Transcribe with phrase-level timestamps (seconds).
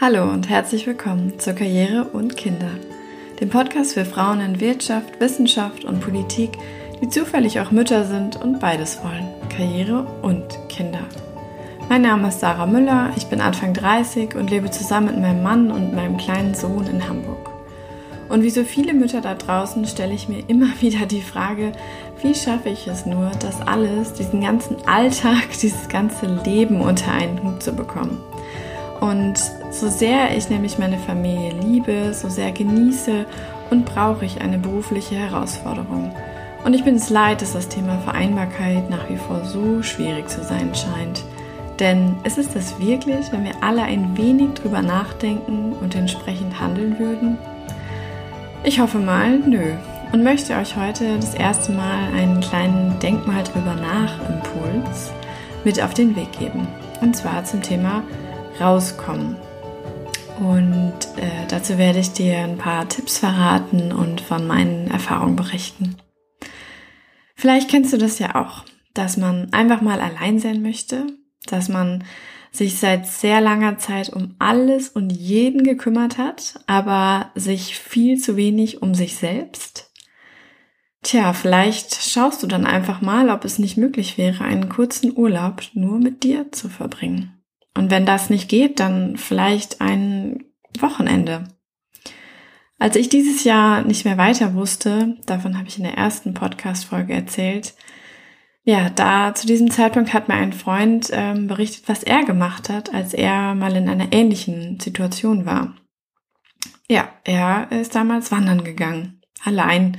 [0.00, 2.70] Hallo und herzlich willkommen zur Karriere und Kinder,
[3.40, 6.52] dem Podcast für Frauen in Wirtschaft, Wissenschaft und Politik,
[7.02, 11.00] die zufällig auch Mütter sind und beides wollen, Karriere und Kinder.
[11.88, 15.72] Mein Name ist Sarah Müller, ich bin Anfang 30 und lebe zusammen mit meinem Mann
[15.72, 17.50] und meinem kleinen Sohn in Hamburg.
[18.28, 21.72] Und wie so viele Mütter da draußen stelle ich mir immer wieder die Frage,
[22.22, 27.42] wie schaffe ich es nur, das alles, diesen ganzen Alltag, dieses ganze Leben unter einen
[27.42, 28.20] Hut zu bekommen.
[29.00, 29.40] Und
[29.70, 33.26] so sehr ich nämlich meine Familie liebe, so sehr genieße
[33.70, 36.12] und brauche ich eine berufliche Herausforderung.
[36.64, 40.42] Und ich bin es leid, dass das Thema Vereinbarkeit nach wie vor so schwierig zu
[40.42, 41.22] sein scheint.
[41.78, 46.98] Denn ist es das wirklich, wenn wir alle ein wenig drüber nachdenken und entsprechend handeln
[46.98, 47.38] würden?
[48.64, 49.74] Ich hoffe mal, nö.
[50.10, 55.12] Und möchte euch heute das erste Mal einen kleinen Denkmal drüber nach Impuls
[55.64, 56.66] mit auf den Weg geben.
[57.00, 58.02] Und zwar zum Thema
[58.60, 59.36] rauskommen.
[60.38, 65.96] Und äh, dazu werde ich dir ein paar Tipps verraten und von meinen Erfahrungen berichten.
[67.34, 71.06] Vielleicht kennst du das ja auch, dass man einfach mal allein sein möchte,
[71.46, 72.04] dass man
[72.50, 78.36] sich seit sehr langer Zeit um alles und jeden gekümmert hat, aber sich viel zu
[78.36, 79.92] wenig um sich selbst.
[81.02, 85.62] Tja, vielleicht schaust du dann einfach mal, ob es nicht möglich wäre, einen kurzen Urlaub
[85.74, 87.37] nur mit dir zu verbringen.
[87.78, 90.46] Und wenn das nicht geht, dann vielleicht ein
[90.80, 91.44] Wochenende.
[92.76, 97.12] Als ich dieses Jahr nicht mehr weiter wusste, davon habe ich in der ersten Podcast-Folge
[97.12, 97.76] erzählt,
[98.64, 102.92] ja, da zu diesem Zeitpunkt hat mir ein Freund ähm, berichtet, was er gemacht hat,
[102.92, 105.76] als er mal in einer ähnlichen Situation war.
[106.88, 109.98] Ja, er ist damals wandern gegangen, allein,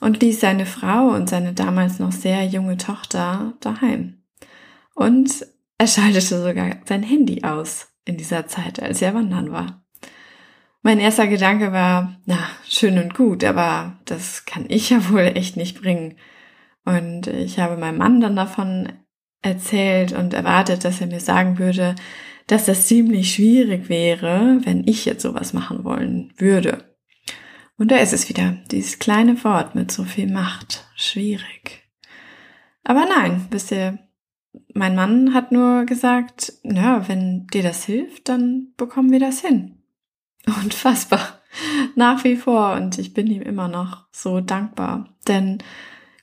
[0.00, 4.22] und ließ seine Frau und seine damals noch sehr junge Tochter daheim.
[4.94, 5.44] Und
[5.78, 9.84] er schaltete sogar sein Handy aus in dieser Zeit, als er wandern war.
[10.82, 15.56] Mein erster Gedanke war, na, schön und gut, aber das kann ich ja wohl echt
[15.56, 16.16] nicht bringen.
[16.84, 18.92] Und ich habe meinem Mann dann davon
[19.42, 21.94] erzählt und erwartet, dass er mir sagen würde,
[22.46, 26.96] dass das ziemlich schwierig wäre, wenn ich jetzt sowas machen wollen würde.
[27.76, 30.86] Und da ist es wieder, dieses kleine Wort mit so viel Macht.
[30.96, 31.84] Schwierig.
[32.82, 33.98] Aber nein, wisst ihr,
[34.74, 39.82] mein Mann hat nur gesagt, ja, wenn dir das hilft, dann bekommen wir das hin.
[40.46, 41.40] Unfassbar.
[41.94, 42.74] Nach wie vor.
[42.74, 45.14] Und ich bin ihm immer noch so dankbar.
[45.26, 45.58] Denn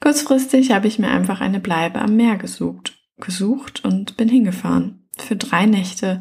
[0.06, 5.08] Kurzfristig habe ich mir einfach eine Bleibe am Meer gesucht, gesucht und bin hingefahren.
[5.18, 6.20] Für drei Nächte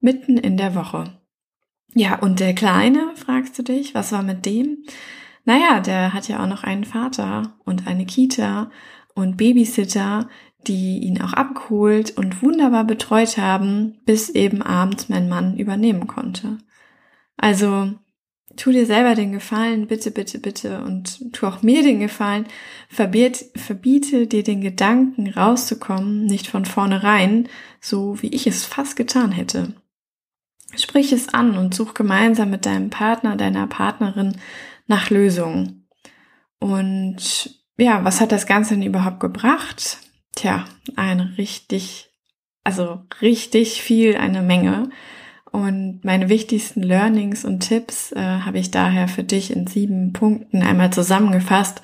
[0.00, 1.18] mitten in der Woche.
[1.94, 4.84] Ja, und der Kleine, fragst du dich, was war mit dem?
[5.44, 8.70] Naja, der hat ja auch noch einen Vater und eine Kita
[9.14, 10.28] und Babysitter,
[10.68, 16.58] die ihn auch abgeholt und wunderbar betreut haben, bis eben abends mein Mann übernehmen konnte.
[17.36, 17.92] Also
[18.56, 22.46] tu dir selber den Gefallen, bitte, bitte, bitte, und tu auch mir den Gefallen,
[22.88, 27.48] verbiet, verbiete dir den Gedanken rauszukommen, nicht von vornherein,
[27.80, 29.74] so wie ich es fast getan hätte.
[30.76, 34.36] Sprich es an und such gemeinsam mit deinem Partner, deiner Partnerin
[34.86, 35.88] nach Lösungen.
[36.58, 39.98] Und ja, was hat das Ganze denn überhaupt gebracht?
[40.34, 40.64] Tja,
[40.96, 42.10] eine richtig,
[42.64, 44.90] also richtig viel, eine Menge.
[45.54, 50.62] Und meine wichtigsten Learnings und Tipps äh, habe ich daher für dich in sieben Punkten
[50.62, 51.80] einmal zusammengefasst.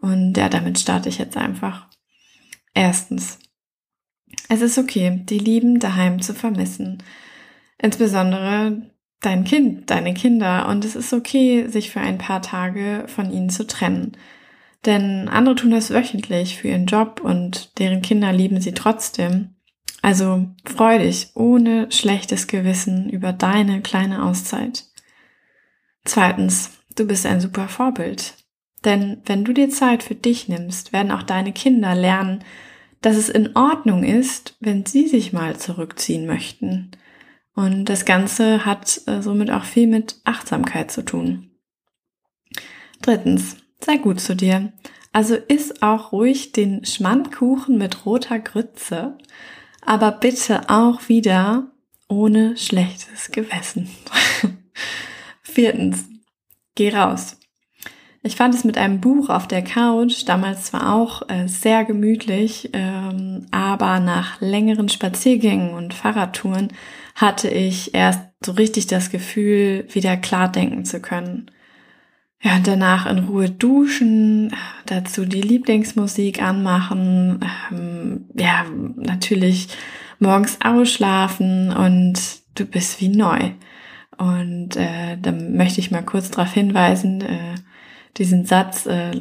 [0.00, 1.86] Und ja, damit starte ich jetzt einfach.
[2.74, 3.38] Erstens.
[4.48, 7.02] Es ist okay, die Lieben daheim zu vermissen.
[7.78, 8.90] Insbesondere
[9.20, 10.68] dein Kind, deine Kinder.
[10.68, 14.16] Und es ist okay, sich für ein paar Tage von ihnen zu trennen.
[14.84, 19.54] Denn andere tun das wöchentlich für ihren Job und deren Kinder lieben sie trotzdem.
[20.02, 24.86] Also freu dich ohne schlechtes Gewissen über deine kleine Auszeit.
[26.04, 28.34] Zweitens, du bist ein super Vorbild.
[28.84, 32.42] Denn wenn du dir Zeit für dich nimmst, werden auch deine Kinder lernen,
[33.00, 36.90] dass es in Ordnung ist, wenn sie sich mal zurückziehen möchten.
[37.54, 41.50] Und das Ganze hat äh, somit auch viel mit Achtsamkeit zu tun.
[43.02, 44.72] Drittens, sei gut zu dir.
[45.12, 49.16] Also iss auch ruhig den Schmandkuchen mit roter Grütze
[49.82, 51.66] aber bitte auch wieder
[52.08, 53.90] ohne schlechtes Gewissen.
[55.42, 56.06] Viertens,
[56.74, 57.38] geh raus.
[58.24, 62.70] Ich fand es mit einem Buch auf der Couch damals zwar auch äh, sehr gemütlich,
[62.72, 66.68] ähm, aber nach längeren Spaziergängen und Fahrradtouren
[67.16, 71.50] hatte ich erst so richtig das Gefühl, wieder klar denken zu können.
[72.44, 74.52] Ja, und danach in Ruhe duschen,
[74.86, 77.40] dazu die Lieblingsmusik anmachen,
[77.70, 78.64] ähm, ja,
[78.96, 79.68] natürlich
[80.18, 82.20] morgens ausschlafen und
[82.56, 83.52] du bist wie neu.
[84.18, 87.54] Und äh, da möchte ich mal kurz darauf hinweisen, äh,
[88.18, 89.12] diesen Satz, äh,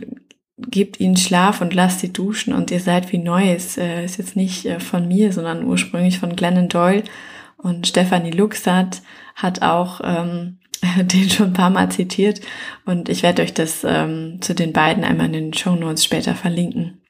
[0.57, 4.17] gebt ihnen Schlaf und lasst sie duschen und ihr seid wie neu, ist, äh, ist
[4.17, 7.03] jetzt nicht äh, von mir, sondern ursprünglich von Glennon Doyle.
[7.57, 9.01] Und Stephanie Luxat
[9.35, 10.57] hat auch ähm,
[10.97, 12.41] den schon ein paar Mal zitiert
[12.85, 16.35] und ich werde euch das ähm, zu den beiden einmal in den Show Notes später
[16.35, 17.01] verlinken.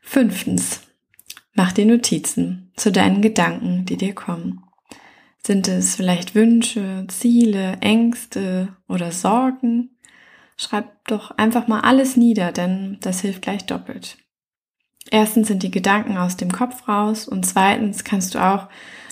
[0.00, 0.82] Fünftens.
[1.54, 4.62] Mach dir Notizen zu deinen Gedanken, die dir kommen.
[5.42, 9.96] Sind es vielleicht Wünsche, Ziele, Ängste oder Sorgen?
[10.56, 14.18] Schreib doch einfach mal alles nieder, denn das hilft gleich doppelt.
[15.10, 18.68] Erstens sind die Gedanken aus dem Kopf raus und zweitens kannst du auch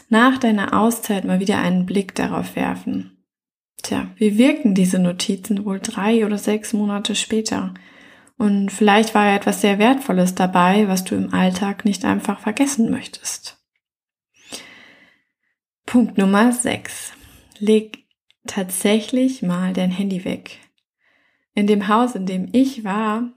[0.09, 3.16] nach deiner Auszeit mal wieder einen Blick darauf werfen.
[3.87, 7.73] Tja, wie wirken diese Notizen wohl drei oder sechs Monate später?
[8.37, 12.91] Und vielleicht war ja etwas sehr Wertvolles dabei, was du im Alltag nicht einfach vergessen
[12.91, 13.65] möchtest.
[15.87, 17.13] Punkt Nummer sechs:
[17.61, 18.09] Leg
[18.49, 20.59] tatsächlich mal dein Handy weg.
[21.55, 23.31] In dem Haus, in dem ich war,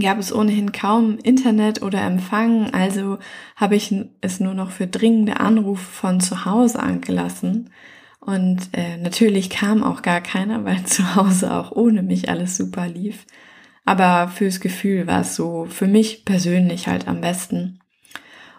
[0.00, 3.18] gab es ohnehin kaum Internet oder Empfang, also
[3.56, 7.70] habe ich es nur noch für dringende Anrufe von zu Hause angelassen.
[8.26, 12.86] Und äh, natürlich kam auch gar keiner, weil zu Hause auch ohne mich alles super
[12.86, 13.24] lief.
[13.84, 17.80] Aber fürs Gefühl war es so für mich persönlich halt am besten.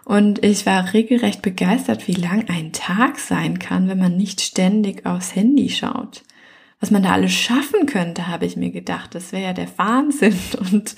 [0.04, 5.04] Und ich war regelrecht begeistert, wie lang ein Tag sein kann, wenn man nicht ständig
[5.06, 6.22] aufs Handy schaut
[6.80, 9.14] was man da alles schaffen könnte, habe ich mir gedacht.
[9.14, 10.38] Das wäre ja der Wahnsinn.
[10.72, 10.94] Und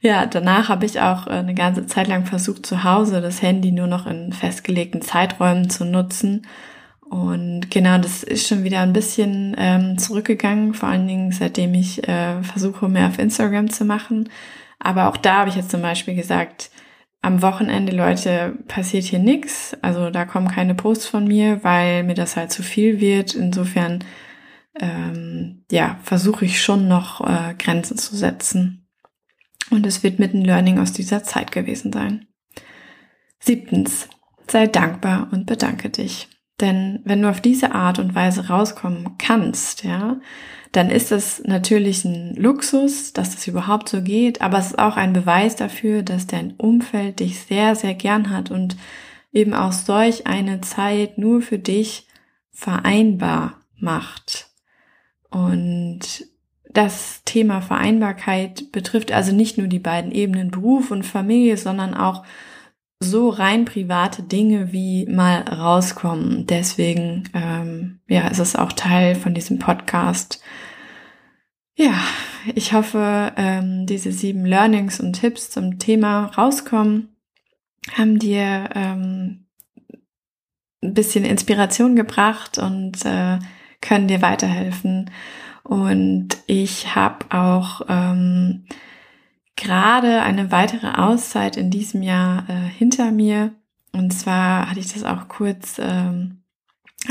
[0.00, 3.70] ja, danach habe ich auch äh, eine ganze Zeit lang versucht, zu Hause das Handy
[3.70, 6.46] nur noch in festgelegten Zeiträumen zu nutzen.
[7.10, 12.06] Und genau, das ist schon wieder ein bisschen ähm, zurückgegangen, vor allen Dingen seitdem ich
[12.06, 14.28] äh, versuche, mehr auf Instagram zu machen.
[14.78, 16.70] Aber auch da habe ich jetzt zum Beispiel gesagt,
[17.20, 19.76] am Wochenende, Leute, passiert hier nichts.
[19.82, 23.34] Also da kommen keine Posts von mir, weil mir das halt zu viel wird.
[23.34, 24.04] Insofern
[24.78, 28.86] ähm, ja, versuche ich schon noch äh, Grenzen zu setzen.
[29.72, 32.28] Und es wird mit ein Learning aus dieser Zeit gewesen sein.
[33.40, 34.08] Siebtens,
[34.46, 36.28] sei dankbar und bedanke dich.
[36.60, 40.20] Denn wenn du auf diese Art und Weise rauskommen kannst, ja,
[40.72, 44.96] dann ist es natürlich ein Luxus, dass das überhaupt so geht, aber es ist auch
[44.96, 48.76] ein Beweis dafür, dass dein Umfeld dich sehr, sehr gern hat und
[49.32, 52.06] eben auch solch eine Zeit nur für dich
[52.52, 54.48] vereinbar macht.
[55.30, 56.26] Und
[56.72, 62.24] das Thema Vereinbarkeit betrifft also nicht nur die beiden Ebenen Beruf und Familie, sondern auch
[63.02, 66.46] so rein private Dinge wie mal rauskommen.
[66.46, 70.42] Deswegen ähm, ja, ist es auch Teil von diesem Podcast.
[71.74, 71.94] Ja,
[72.54, 77.16] ich hoffe, ähm, diese sieben Learnings und Tipps zum Thema rauskommen
[77.94, 79.46] haben dir ähm,
[80.82, 83.38] ein bisschen Inspiration gebracht und äh,
[83.80, 85.10] können dir weiterhelfen.
[85.62, 88.66] Und ich habe auch ähm,
[89.60, 93.52] gerade eine weitere Auszeit in diesem Jahr äh, hinter mir.
[93.92, 96.38] Und zwar hatte ich das auch kurz ähm,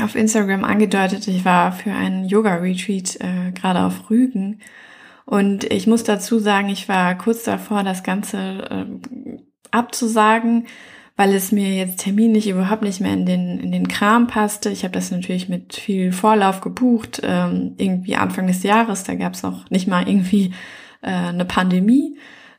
[0.02, 1.26] auf Instagram angedeutet.
[1.28, 4.60] Ich war für einen Yoga-Retreat äh, gerade auf Rügen.
[5.26, 9.38] Und ich muss dazu sagen, ich war kurz davor, das Ganze äh,
[9.70, 10.66] abzusagen,
[11.16, 14.70] weil es mir jetzt terminlich überhaupt nicht mehr in den, in den Kram passte.
[14.70, 19.34] Ich habe das natürlich mit viel Vorlauf gebucht, ähm, irgendwie Anfang des Jahres, da gab
[19.34, 20.52] es noch nicht mal irgendwie
[21.02, 22.16] äh, eine Pandemie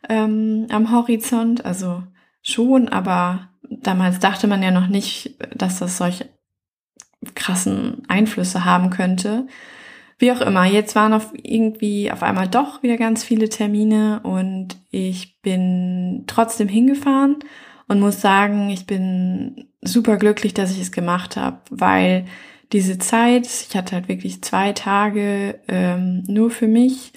[0.10, 2.04] ähm, am Horizont, also
[2.42, 6.30] schon, aber damals dachte man ja noch nicht, dass das solche
[7.36, 9.48] krassen Einflüsse haben könnte.
[10.18, 14.78] Wie auch immer, jetzt waren auf irgendwie auf einmal doch wieder ganz viele Termine und
[14.92, 17.40] ich bin trotzdem hingefahren
[17.88, 22.26] und muss sagen, ich bin super glücklich, dass ich es gemacht habe, weil
[22.72, 27.14] diese Zeit, ich hatte halt wirklich zwei Tage ähm, nur für mich,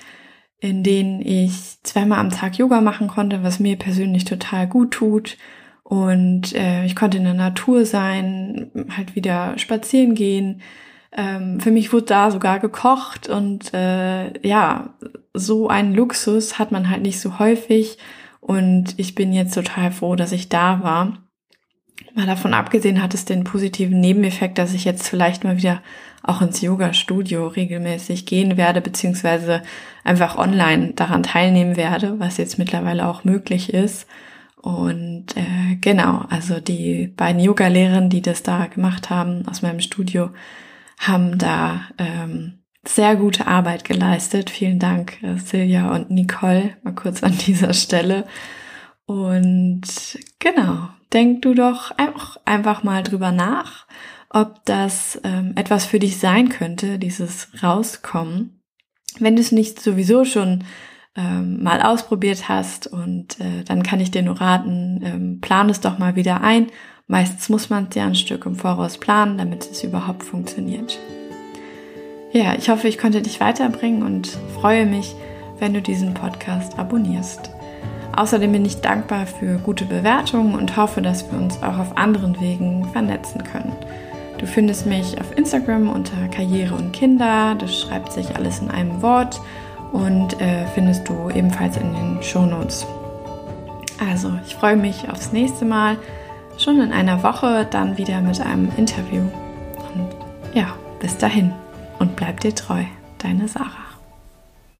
[0.64, 5.36] in denen ich zweimal am Tag Yoga machen konnte, was mir persönlich total gut tut.
[5.82, 10.62] Und äh, ich konnte in der Natur sein, halt wieder spazieren gehen.
[11.12, 14.94] Ähm, für mich wurde da sogar gekocht und äh, ja,
[15.34, 17.98] so einen Luxus hat man halt nicht so häufig.
[18.40, 21.18] Und ich bin jetzt total froh, dass ich da war.
[22.14, 25.82] Mal davon abgesehen hat es den positiven Nebeneffekt, dass ich jetzt vielleicht mal wieder
[26.22, 29.62] auch ins Yoga-Studio regelmäßig gehen werde, beziehungsweise
[30.04, 34.06] einfach online daran teilnehmen werde, was jetzt mittlerweile auch möglich ist.
[34.56, 40.30] Und äh, genau, also die beiden Yoga-Lehrerinnen, die das da gemacht haben aus meinem Studio,
[40.98, 44.50] haben da ähm, sehr gute Arbeit geleistet.
[44.50, 48.24] Vielen Dank, äh, Silja und Nicole, mal kurz an dieser Stelle.
[49.06, 53.86] Und genau, denk du doch auch einfach mal drüber nach,
[54.30, 58.60] ob das ähm, etwas für dich sein könnte, dieses Rauskommen.
[59.18, 60.64] Wenn du es nicht sowieso schon
[61.16, 65.80] ähm, mal ausprobiert hast und äh, dann kann ich dir nur raten, ähm, plan es
[65.80, 66.68] doch mal wieder ein.
[67.06, 70.98] Meistens muss man es ja ein Stück im Voraus planen, damit es überhaupt funktioniert.
[72.32, 75.14] Ja, ich hoffe, ich konnte dich weiterbringen und freue mich,
[75.60, 77.53] wenn du diesen Podcast abonnierst.
[78.16, 82.40] Außerdem bin ich dankbar für gute Bewertungen und hoffe, dass wir uns auch auf anderen
[82.40, 83.72] Wegen vernetzen können.
[84.38, 87.56] Du findest mich auf Instagram unter Karriere und Kinder.
[87.58, 89.40] Das schreibt sich alles in einem Wort
[89.92, 92.86] und äh, findest du ebenfalls in den Shownotes.
[94.08, 95.96] Also, ich freue mich aufs nächste Mal.
[96.58, 99.22] Schon in einer Woche dann wieder mit einem Interview.
[99.94, 100.08] Und
[100.52, 101.52] ja, bis dahin
[101.98, 102.84] und bleib dir treu.
[103.18, 103.83] Deine Sarah.